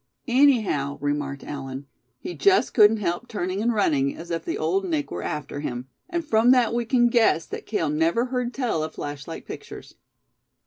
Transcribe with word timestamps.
"Anyhow," 0.27 0.97
remarked 0.99 1.43
Allan, 1.43 1.85
"he 2.19 2.33
just 2.33 2.73
couldn't 2.73 2.97
help 2.97 3.27
turning 3.27 3.61
and 3.61 3.71
running 3.71 4.15
as 4.17 4.31
if 4.31 4.43
the 4.43 4.57
Old 4.57 4.83
Nick 4.83 5.11
were 5.11 5.21
after 5.21 5.59
him. 5.59 5.89
And 6.09 6.25
from 6.25 6.49
that 6.49 6.73
we 6.73 6.85
can 6.85 7.07
guess 7.07 7.45
that 7.45 7.67
Cale 7.67 7.91
never 7.91 8.25
heard 8.25 8.51
tell 8.51 8.81
of 8.81 8.95
flashlight 8.95 9.45
pictures." 9.45 9.93